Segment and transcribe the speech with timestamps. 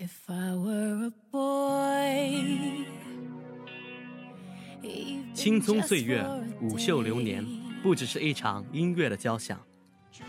[0.00, 2.86] If I were a boy,
[5.34, 6.24] 青葱岁月，
[6.60, 7.44] 舞袖流年，
[7.82, 9.58] 不只是一场音乐的交响；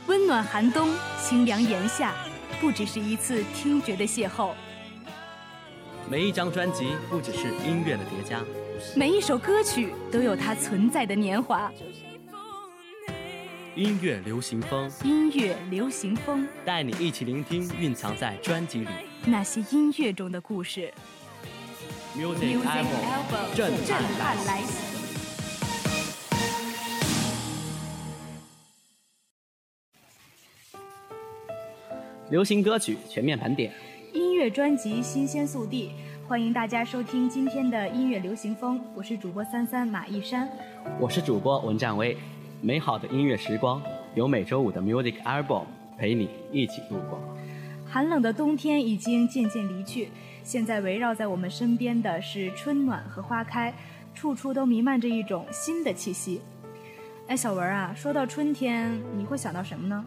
[0.08, 0.90] 温暖寒冬，
[1.22, 2.14] 清凉炎夏，
[2.60, 4.52] 不只是一次听觉的邂逅。
[6.10, 8.40] 每一张专辑，不只是音乐的叠加；
[8.96, 11.72] 每一首歌曲，都有它存在的年华。
[13.76, 18.88] 音乐流行风，音乐流行风，带你一起聆听蕴藏在专辑里
[19.26, 20.94] 那些音乐中的故事。
[22.16, 23.72] Music Album，震
[24.20, 24.78] 撼来袭。
[32.30, 33.74] 流行歌曲全面盘点，
[34.14, 35.90] 音乐专辑新鲜速递，
[36.28, 38.80] 欢迎大家收听今天的音乐流行风。
[38.94, 40.48] 我是主播三三马一山，
[41.00, 42.16] 我是主播文占威。
[42.66, 43.82] 美好的音乐时光，
[44.16, 45.66] 有每周五的 Music Album
[45.98, 47.20] 陪你一起度过。
[47.86, 50.08] 寒冷的冬天已经渐渐离去，
[50.44, 53.74] 现在围绕在我们身边的是春暖和花开，
[54.16, 56.40] 处处都弥漫着一种新的气息。
[57.28, 60.06] 哎，小文啊，说到春天，你会想到什么呢？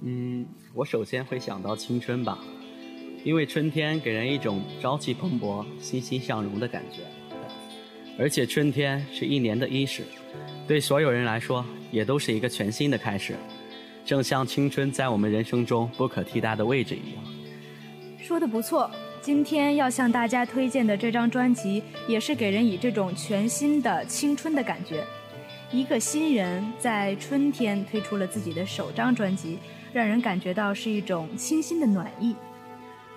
[0.00, 2.38] 嗯，我首先会想到青春吧，
[3.22, 7.02] 因为春天给人一种朝气蓬勃、欣欣向荣的感觉，
[8.18, 10.02] 而且春天是一年的伊始，
[10.66, 11.64] 对所有人来说。
[11.90, 13.34] 也都是一个全新的开始，
[14.04, 17.24] 正像青春在我们人生中不可替代的位置一样。
[18.22, 18.90] 说的不错，
[19.22, 25.02] 今天要向大家推荐的这张专辑，也是给人以这种全新的青春的感觉。
[25.72, 29.58] 一个新人在春天推出了自己的首张专辑，
[29.90, 32.36] 让人感觉到是一种清新的暖意。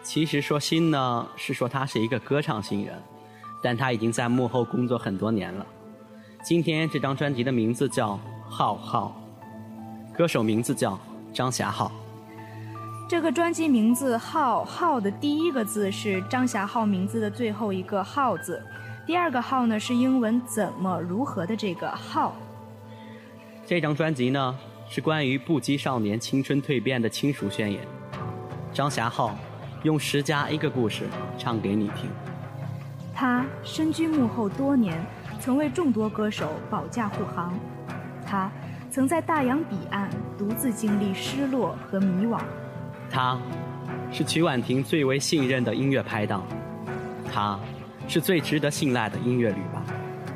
[0.02, 2.96] 其实说新呢，是说他是一个歌唱新人，
[3.62, 5.66] 但他已经在幕后工作很多年了。
[6.44, 8.20] 今天这张专辑的名字叫。
[8.54, 9.16] 浩浩，
[10.14, 11.00] 歌手名字叫
[11.34, 11.90] 张霞浩。
[13.08, 18.62] 这个专辑名字“浩浩”的第一个字是张霞浩名字的最后一个“浩”字，
[19.08, 22.36] 第二个“浩”呢是英文“怎么如何”的这个“浩”。
[23.66, 27.80] 这张专辑呢是关于不羁少年青春蜕变的亲属宣言。
[28.74, 29.34] 张霞浩
[29.84, 31.08] 用十加一个故事
[31.38, 32.10] 唱给你听。
[33.14, 35.00] 他身居幕后多年，
[35.40, 37.54] 曾为众多歌手保驾护航。
[38.26, 38.52] 他
[38.90, 42.40] 曾在大洋彼岸独自经历失落和迷惘。
[43.10, 43.38] 他，
[44.12, 46.44] 是曲婉婷最为信任的音乐拍档。
[47.32, 47.60] 他，
[48.08, 49.84] 是最值得信赖的音乐旅伴。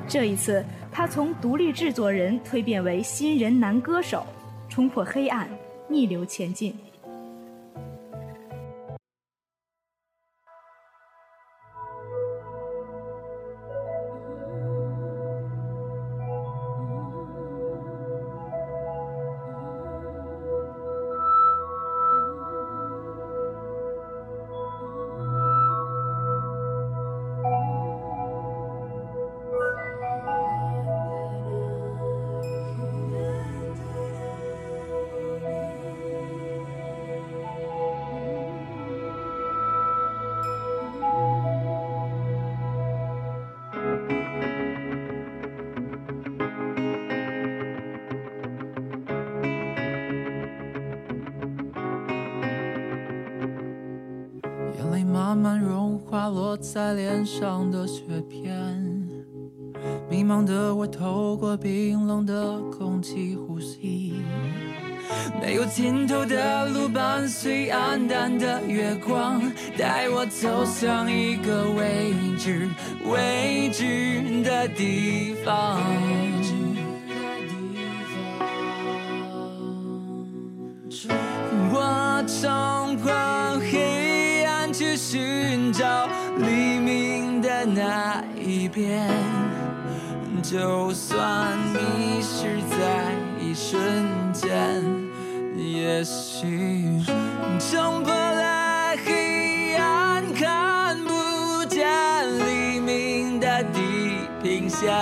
[0.08, 4.26] 这一次，他从独立制作人蜕变为新人男歌手，
[4.70, 5.50] 冲破黑暗，
[5.90, 6.78] 逆流前进。
[56.30, 59.08] 落在脸上的雪片，
[60.10, 64.14] 迷茫的我透过冰冷的空气呼吸，
[65.42, 69.42] 没有尽头的路伴随暗淡的月光，
[69.78, 72.70] 带我走向一个未知
[73.06, 75.80] 未知的地方。
[88.76, 89.08] 边，
[90.44, 93.80] 就算迷失在一瞬
[94.34, 94.52] 间，
[95.56, 97.02] 也许
[97.58, 101.88] 冲破了黑暗，看不见。
[102.38, 103.80] 黎明的地
[104.44, 104.94] 平线，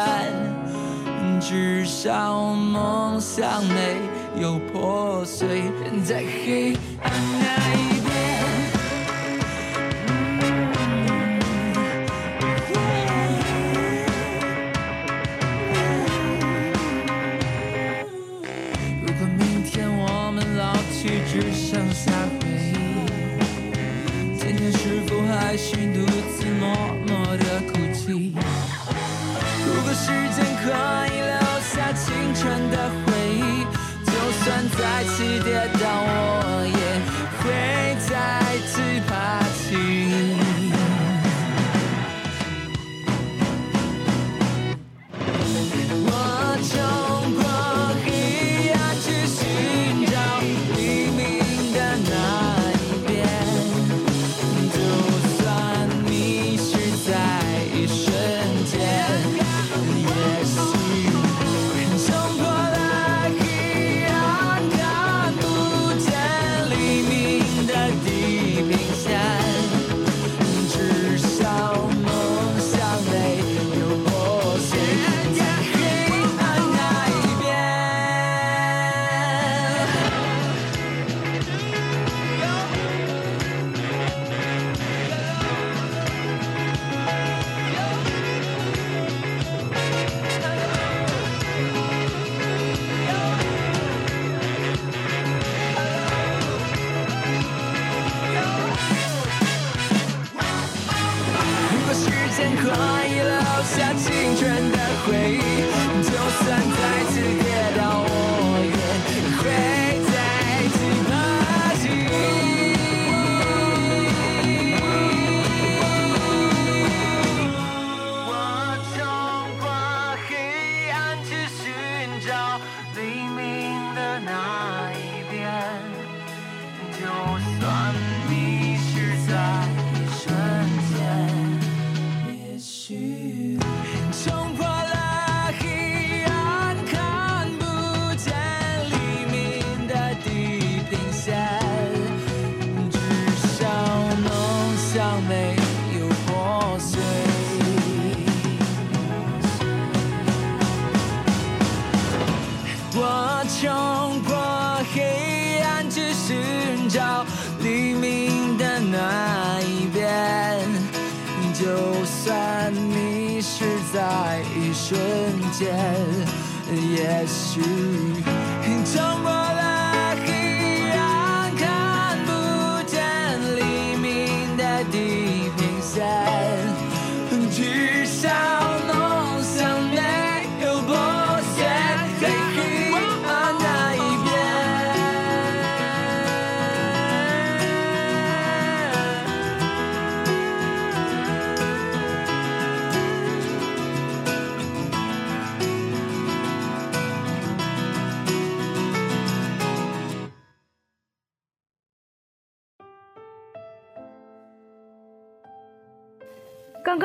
[1.42, 3.98] 至少梦想没
[4.40, 5.64] 有破碎
[6.06, 7.63] 在黑暗
[25.54, 26.04] 还是独
[26.36, 26.66] 自默
[27.08, 28.34] 默的哭泣。
[29.68, 30.66] 如果时间可
[31.14, 32.42] 以留下青春
[32.72, 33.62] 的回忆，
[34.04, 34.12] 就
[34.42, 35.14] 算再次
[35.44, 35.86] 跌倒，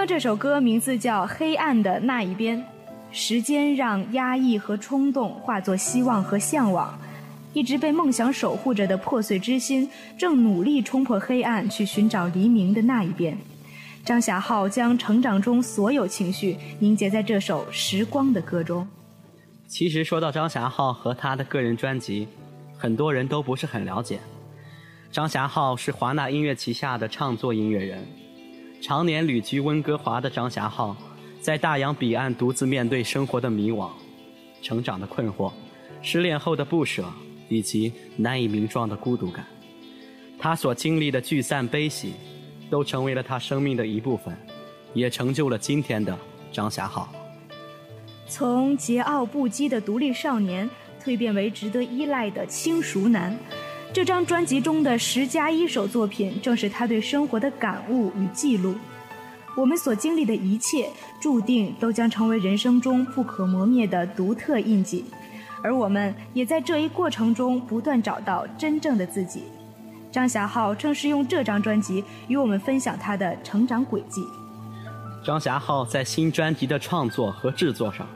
[0.08, 2.58] 这首歌名字叫《黑暗的那一边》，
[3.12, 6.99] 时间让压抑和冲动化作希望和向往，
[7.52, 13.37] 一直被梦想守护着的破碎之心，正努力冲破黑暗，去寻找黎明的那一边。
[14.02, 18.88] 张霞浩将成长中所有情绪凝结在这首《时光》的歌中。
[19.66, 22.26] 其实说到张霞浩和他的个人专辑，
[22.78, 24.19] 很多人都不是很了解。
[25.12, 28.02] 张霞浩是华纳音乐旗下的唱作音乐人，
[28.80, 30.96] 常年旅居温哥华的张霞浩，
[31.40, 33.90] 在大洋彼岸独自面对生活的迷惘、
[34.62, 35.52] 成长的困惑、
[36.00, 37.04] 失恋后的不舍，
[37.48, 39.44] 以及难以名状的孤独感。
[40.38, 42.12] 他所经历的聚散悲喜，
[42.70, 44.36] 都成为了他生命的一部分，
[44.94, 46.16] 也成就了今天的
[46.52, 47.12] 张霞浩。
[48.28, 50.68] 从桀骜不羁的独立少年
[51.02, 53.37] 蜕变为值得依赖的轻熟男，
[53.90, 58.75] 这张专辑中的十加一首作品，正是他对生活的感悟与记录。
[59.57, 65.04] 我们所经历的一切，注定都将成为人生中不可磨灭的独特印记，
[65.62, 69.45] 而我们也在这一过程中不断找到真正的自己。
[70.12, 74.23] 张霞浩正是用这张专辑与我们分享他的成长轨迹。
[75.25, 78.07] 张霞浩在新专辑的创作和制作上，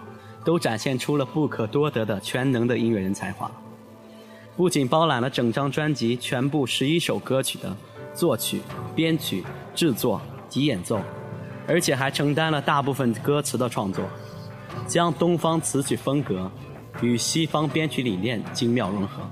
[0.45, 3.51] 都展现出了不可多得的全能的音乐人才华。
[4.55, 7.75] 不仅包揽了整张专辑全部十一首歌曲的
[8.13, 8.61] 作曲、
[8.95, 9.43] 编曲、
[9.75, 11.01] 制作及演奏，
[11.67, 14.05] 而且还承担了大部分歌词的创作，
[14.87, 16.51] 将东方词曲风格
[17.01, 19.23] 与西方编曲理念精妙融合，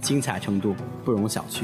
[0.00, 1.62] 精彩程度不容小觑。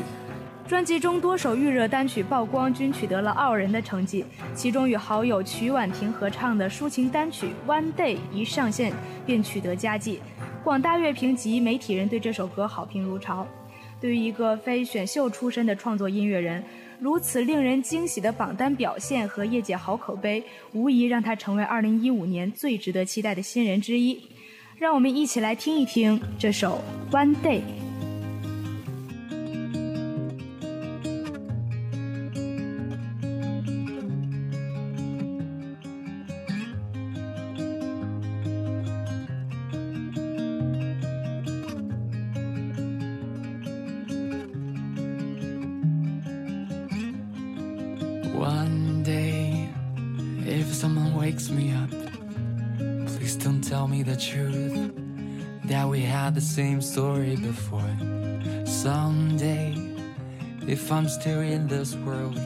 [0.66, 4.22] 专辑中多首预热单曲曝光，均取得了傲人的成绩。
[4.54, 8.92] 其中与好友曲婉婷合唱的抒情单曲《One Day》一上线
[9.24, 10.20] 便取得佳绩，
[10.68, 13.46] 广大乐评及媒体人对这首歌好评如潮。
[13.98, 16.62] 对于一个非选秀出身的创作音乐人，
[17.00, 20.44] 如此令人惊喜的榜单表现和业界好口碑，
[20.74, 24.20] 无疑让他成为2015年最值得期待的新人之一。
[24.76, 26.82] 让我们一起来听一听这首
[27.14, 27.60] 《One Day》。
[56.38, 57.92] The same story before.
[58.64, 59.74] Someday,
[60.68, 62.38] if I'm still in this world,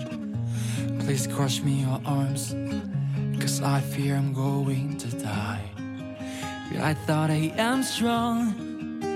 [1.00, 2.54] please crush me in your arms,
[3.38, 5.60] cause I fear I'm going to die.
[6.80, 8.54] I thought I am strong,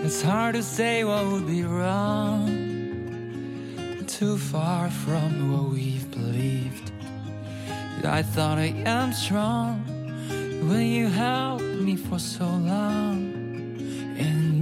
[0.04, 2.44] it's hard to say what would be wrong
[4.06, 6.92] too far from what we've believed.
[8.04, 9.80] I thought I am strong
[10.68, 13.25] when you held me for so long,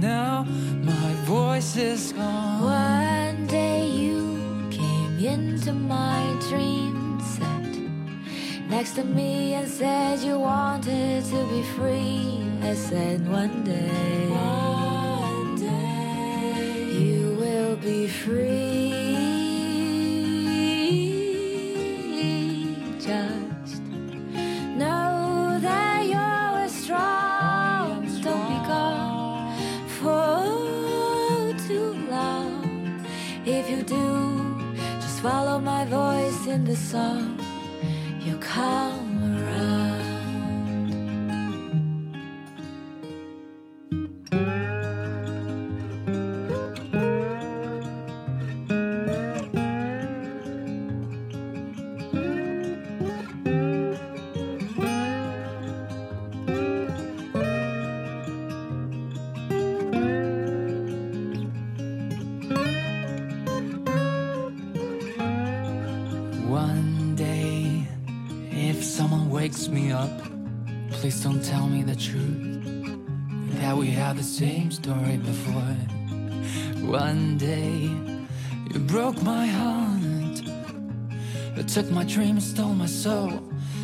[0.05, 0.45] now
[0.83, 2.61] my voice is gone.
[2.61, 4.21] One day you
[4.69, 7.73] came into my dream set.
[8.69, 12.21] next to me and said you wanted to be free.
[12.71, 19.34] I said one day, one day you will be free.
[36.55, 37.37] In the song.
[38.21, 39.04] You'll come
[78.95, 80.41] broke my heart.
[81.57, 83.29] You took my dream and stole my soul.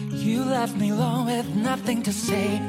[0.09, 2.61] You left me alone with nothing to say.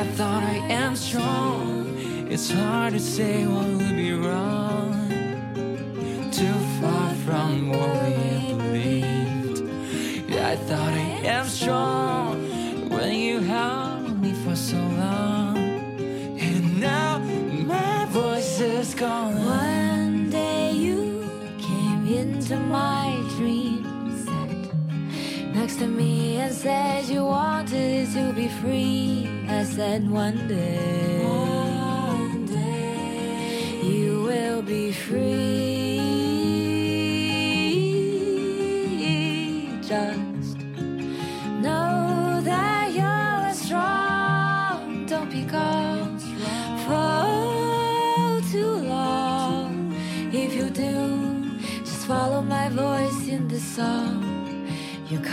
[0.00, 1.94] I thought I am strong.
[2.28, 4.90] It's hard to say what would be wrong
[6.32, 9.58] too far from what we believed.
[10.50, 15.58] I thought I am strong when you held me for so long,
[16.46, 17.20] and now
[17.74, 19.35] my voice is gone.
[25.66, 29.28] Next to me and said you wanted to be free.
[29.48, 35.98] I said one day, one day you will be free.
[39.82, 40.56] Just
[41.64, 45.04] know that you're strong.
[45.06, 46.20] Don't be gone
[46.86, 49.92] for too long.
[50.32, 54.05] If you do, just follow my voice in the song.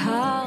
[0.03, 0.42] How.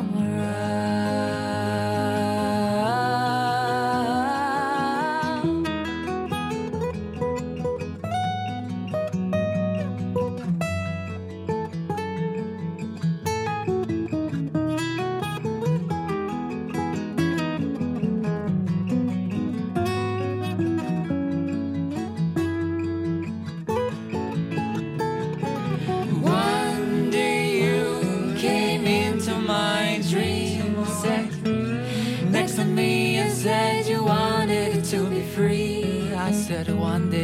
[36.75, 37.15] one day.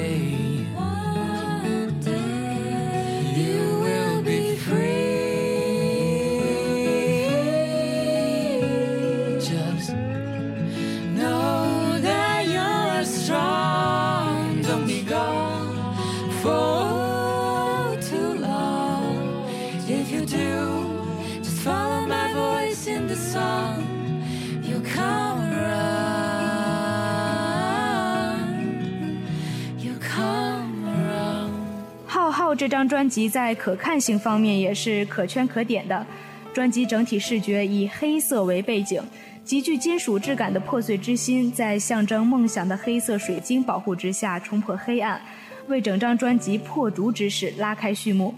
[32.62, 36.06] 这张专辑在可看性方面也是可圈可点的。
[36.54, 39.02] 专辑整体视觉以黑色为背景，
[39.44, 45.20] 极具金属质感的破碎之心在象征梦想的黑色水晶保护之下冲破黑暗，
[45.66, 48.32] 为整张专辑破竹之势拉开序幕。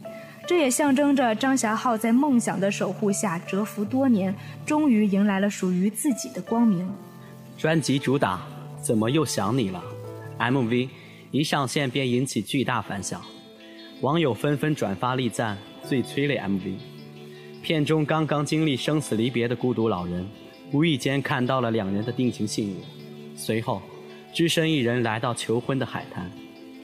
[0.47, 6.91] 这也象征着张霞浩在梦想的守护下蛰伏多年，终于迎来了属于自己的光明。
[7.59, 8.37] 专辑主打
[8.83, 9.85] 《怎么又想你了》
[10.51, 10.89] ，MV
[11.31, 13.21] 一上线便引起巨大反响，
[14.05, 16.75] 网友纷纷转发力赞最催泪 MV。
[17.63, 20.29] 片中刚刚经历生死离别的孤独老人，
[20.73, 22.83] 无意间看到了两人的定情信物，
[23.35, 23.81] 随后，
[24.35, 26.31] 只身一人来到求婚的海滩，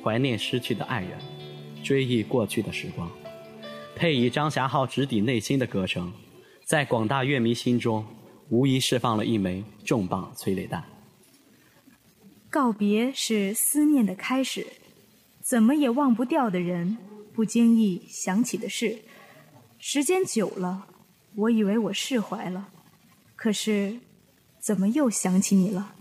[0.03, 1.11] 怀念失去的爱人，
[1.85, 3.07] 追忆过去的时光。
[3.95, 6.11] 配以张霞浩直抵内心的歌声，
[6.65, 8.03] 在广大乐迷心中，
[8.49, 10.83] 无疑释放了一枚重磅催泪弹。
[12.49, 14.67] 告别是思念的开始，
[15.43, 16.97] 怎么也忘不掉的人，
[17.41, 18.99] 不经意想起的事。
[19.79, 20.87] 时间久了，
[21.37, 22.69] 我以为我释怀了，
[23.35, 23.99] 可是，
[24.61, 25.95] 怎么又想起你了？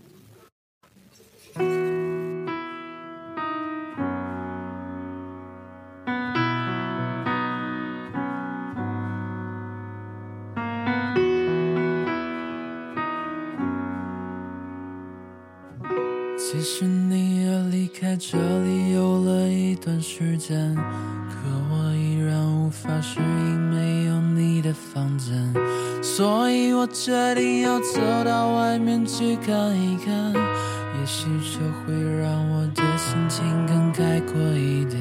[26.80, 34.98] 我决定要走到外面去看一看也许这会让我的心情更开阔一点。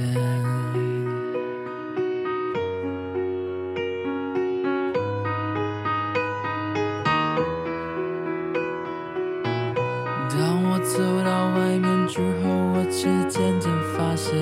[10.30, 14.36] 当我走到外面之后我却渐渐发现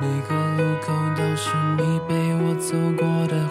[0.00, 3.43] 每个路口都是你陪我走过的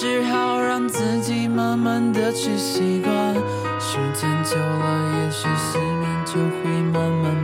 [0.00, 3.34] 只好让自己慢慢的去习惯。
[3.80, 7.34] 时间久了也许思念就会慢慢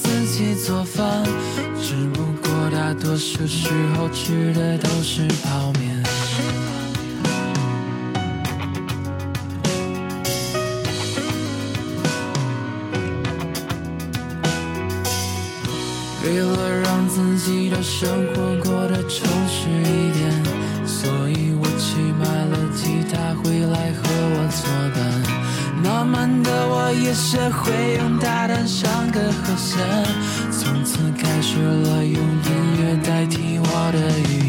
[0.00, 1.24] 自己做饭，
[1.82, 6.02] 只不过大多数时候吃的都是泡面。
[16.24, 20.30] 为了让自己的生活过得充实一点，
[20.86, 24.60] 所以我去买了吉他回来和我作
[24.94, 25.27] 伴。
[25.82, 29.78] 慢慢的，我也学会用大胆唱歌和弦，
[30.50, 33.98] 从此开始了用音乐代替我的
[34.30, 34.47] 语言。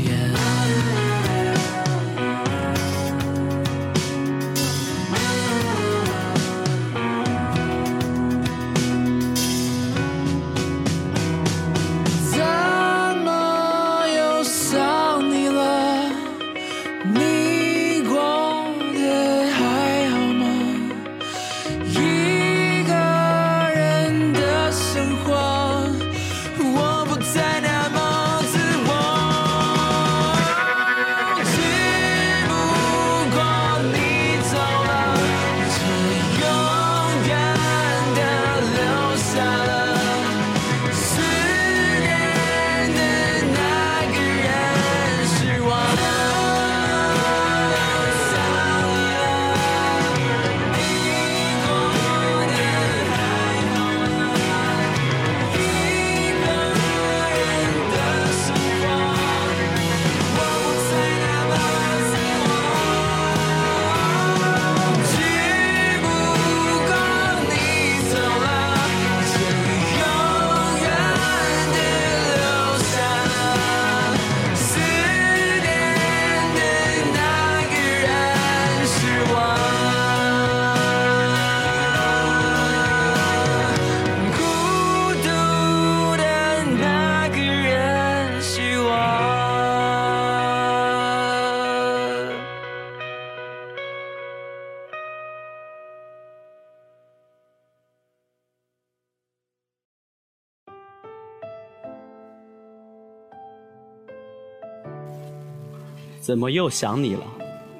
[106.29, 107.23] 怎么又想你了？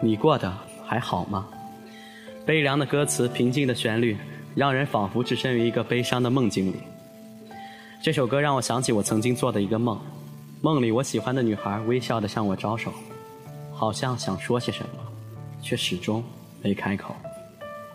[0.02, 0.52] 你过得
[0.84, 1.46] 还好吗？
[2.48, 4.18] 悲凉的歌词，平静的旋律，
[4.56, 6.78] 让人仿佛置身于一个悲伤的梦境里。
[8.02, 10.00] 这首歌让我想起我曾经做的一个梦，
[10.62, 12.92] 梦里我喜欢的女孩微笑的向我招手，
[13.72, 15.00] 好像想说些什么，
[15.62, 16.24] 却始终
[16.64, 17.16] 没开口。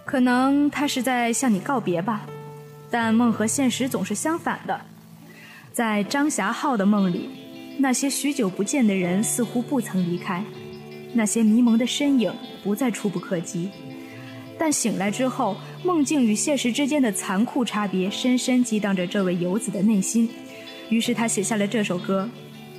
[0.05, 2.21] 可能她是在向你告别吧，
[2.93, 4.81] 但梦和现实总是相反的。
[5.73, 7.44] 在张霞浩的梦里。
[7.79, 10.43] 那些许久不见的人似乎不曾离开，
[11.13, 12.33] 那些迷蒙的身影
[12.63, 13.69] 不再触不可及。
[14.57, 20.31] 但醒来之后，梦境与现实之间的残酷差别深深激荡着这位游子的内心。
[20.89, 22.29] 于是他写下了这首歌，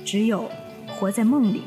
[0.04, 0.50] 只有
[0.86, 1.62] 活在梦里。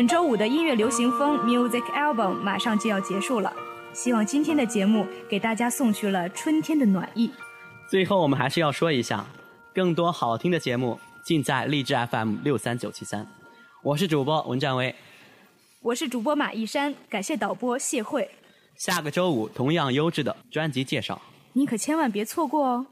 [0.00, 3.52] 本周五的音乐流行风 Music Album 马上就要结束了，
[3.92, 7.30] 希望今天的节目给大家送去了春天的暖意。
[7.86, 9.26] 最后，我们还是要说一下，
[9.74, 13.26] 更多好听的节目尽在荔枝 FM 六三九七三。
[13.82, 14.94] 我是主播文占威，
[15.82, 18.26] 我是主播马一山，感谢导播谢慧。
[18.76, 21.20] 下个周五同样优质的专辑介绍。
[21.52, 22.86] 你可千万别错过哦。